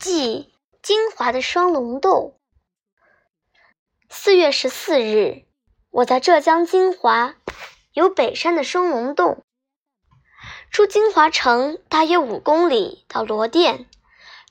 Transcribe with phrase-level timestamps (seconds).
[0.00, 0.52] 即
[0.82, 2.38] 金华的双龙洞。
[4.08, 5.44] 四月十四日，
[5.90, 7.34] 我在浙江金华
[7.92, 9.42] 有北山的双龙洞。
[10.70, 13.86] 出金华城大约五公里到罗店，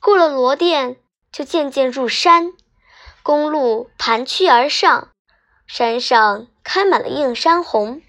[0.00, 0.96] 过了罗店
[1.30, 2.52] 就渐渐入山，
[3.22, 5.10] 公路盘曲而上，
[5.66, 8.02] 山上开满了映山红，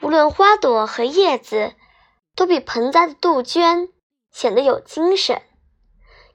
[0.00, 1.74] 无论花朵和叶子，
[2.36, 3.92] 都比盆栽的杜鹃
[4.30, 5.42] 显得有精神。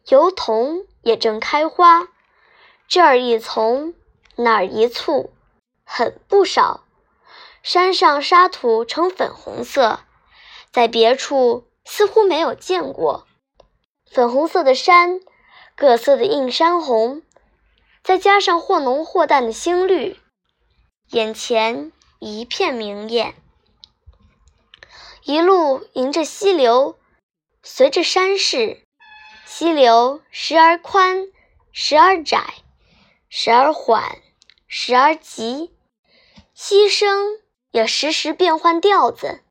[0.10, 2.10] 油桐也正开花，
[2.88, 3.94] 这儿一丛，
[4.36, 5.34] 那儿一簇，
[5.86, 6.84] 很不少。
[7.62, 10.02] 山上沙土呈粉红色，
[10.72, 13.26] 在别处似乎没有见过。
[14.12, 15.22] 粉红色的山，
[15.78, 17.22] 各色的映山红，
[18.04, 20.20] 再加上或浓或淡的青绿，
[21.12, 23.36] 眼前一片明艳。
[25.24, 26.98] 一路迎着溪流，
[27.62, 28.82] 随着山势。
[29.46, 31.28] 溪流时而宽，
[31.72, 32.56] 时而窄，
[33.30, 34.18] 时而缓，
[34.68, 35.76] 时而急，
[36.54, 37.40] 溪声
[37.72, 39.44] 也时时变换调子。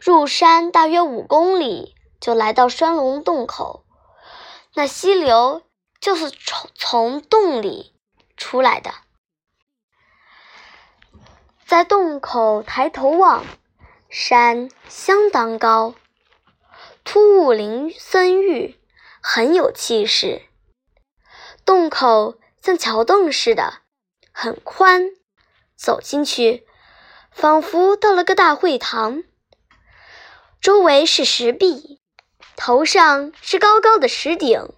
[0.00, 3.84] 入山大约五公里，就来到双龙洞口。
[4.74, 5.62] 那溪流
[6.00, 7.94] 就是从从洞里
[8.36, 8.92] 出来的。
[11.64, 13.44] 在洞口抬头望，
[14.10, 15.94] 山相当高，
[17.02, 18.78] 突兀林森郁。
[19.28, 20.42] 很有气势，
[21.64, 23.80] 洞口像桥洞似的，
[24.30, 25.10] 很宽。
[25.76, 26.64] 走进去，
[27.32, 29.24] 仿佛到了个大会堂。
[30.60, 32.00] 周围是石壁，
[32.54, 34.72] 头上是高高的石顶，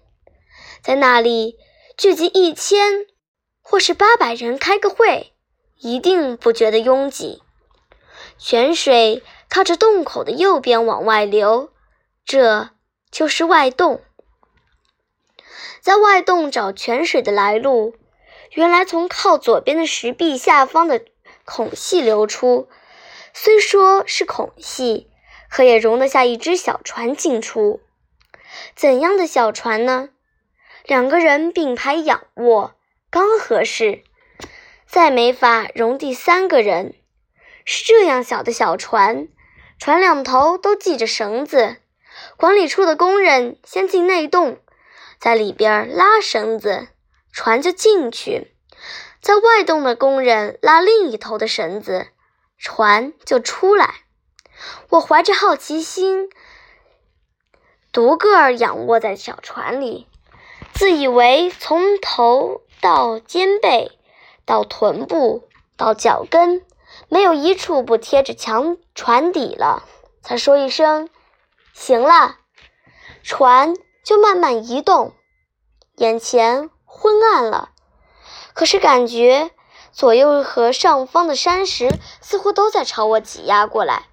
[0.82, 1.58] 在那里
[1.98, 3.04] 聚集一千
[3.60, 5.34] 或是八百人开个会，
[5.76, 7.42] 一定不觉得拥挤。
[8.38, 11.70] 泉水靠着洞口的右边往外流，
[12.24, 12.70] 这
[13.10, 14.02] 就是外洞。
[15.80, 17.94] 在外洞找泉水的来路，
[18.52, 21.04] 原来从靠左边的石壁下方的
[21.44, 22.68] 孔隙流出。
[23.32, 25.08] 虽说是孔隙，
[25.50, 27.80] 可也容得下一只小船进出。
[28.74, 30.08] 怎样的小船呢？
[30.84, 32.74] 两个人并排仰卧，
[33.10, 34.02] 刚合适，
[34.86, 36.94] 再没法容第三个人。
[37.64, 39.28] 是这样小的小船，
[39.78, 41.76] 船两头都系着绳子。
[42.36, 44.58] 管理处的工人先进内洞。
[45.18, 46.88] 在里边拉绳子，
[47.32, 48.48] 船就进去；
[49.20, 52.08] 在外洞的工人拉另一头的绳子，
[52.56, 53.94] 船就出来。
[54.90, 56.30] 我怀着好奇心，
[57.92, 60.06] 独个儿仰卧在小船里，
[60.72, 63.90] 自以为从头到肩背，
[64.44, 66.64] 到臀部，到脚跟，
[67.08, 69.84] 没有一处不贴着墙船底了。
[70.22, 71.08] 才说一声
[71.74, 72.38] ：“行了。”
[73.22, 73.74] 船。
[74.08, 75.12] 就慢慢移动，
[75.96, 77.72] 眼前昏暗了，
[78.54, 79.50] 可是感觉
[79.92, 81.90] 左右和上方的山石
[82.22, 84.06] 似乎都在朝我挤压过来。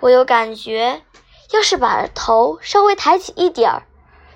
[0.00, 1.02] 我有感觉，
[1.50, 3.86] 要是把头稍微抬起一点儿，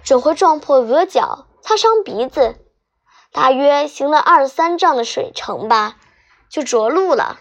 [0.03, 2.57] 准会撞破额角，擦伤鼻子。
[3.33, 5.99] 大约行了二三丈的水程吧，
[6.49, 7.39] 就着陆了。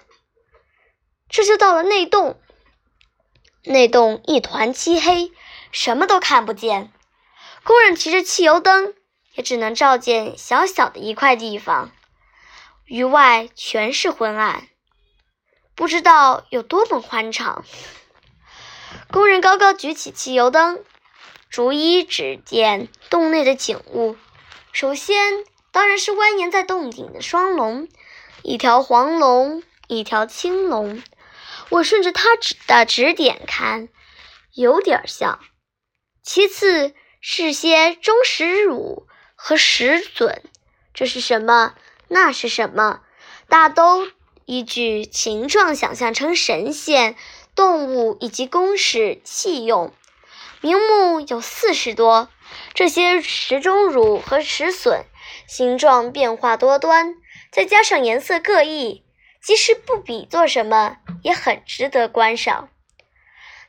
[1.30, 2.38] 这就到了内洞，
[3.64, 5.32] 内洞一团漆黑，
[5.72, 6.92] 什么都看不见。
[7.66, 8.94] 工人提着汽油灯，
[9.34, 11.92] 也只能照见小小的一块地方，
[12.86, 14.68] 余外全是昏暗，
[15.74, 17.66] 不知道有多么宽敞。
[19.10, 20.86] 工人高高举起汽油灯，
[21.50, 24.16] 逐一指点洞内的景物。
[24.72, 27.88] 首先当然是蜿蜒在洞顶的双龙，
[28.44, 31.02] 一条黄龙，一条青龙。
[31.70, 33.90] 我顺着他指的指点看，
[34.54, 35.40] 有点像。
[36.22, 36.94] 其次。
[37.28, 40.44] 是些中石乳和石笋，
[40.94, 41.74] 这是什么？
[42.08, 43.02] 那是什么？
[43.50, 44.08] 大都
[44.46, 47.16] 依据形状想象成神仙、
[47.56, 49.92] 动物以及公使器用，
[50.62, 52.30] 名目有四十多。
[52.76, 55.06] 这些石钟乳和石笋
[55.48, 57.16] 形状变化多端，
[57.52, 59.04] 再加上颜色各异，
[59.42, 62.70] 即使不比作什么，也很值得观赏。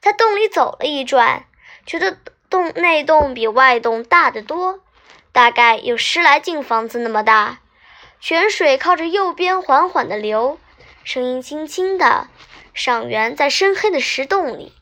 [0.02, 1.46] 在洞里走了一转，
[1.86, 2.18] 觉得。
[2.48, 4.80] 洞内洞比外洞大得多，
[5.32, 7.58] 大概有十来进房子那么大。
[8.20, 10.58] 泉水靠着右边缓缓地流，
[11.04, 12.28] 声音轻轻的，
[12.72, 14.72] 上源在深黑的石洞里。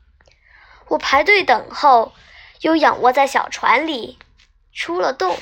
[0.88, 2.12] 我排队等候，
[2.60, 4.18] 又仰卧在小船里，
[4.72, 5.36] 出了洞。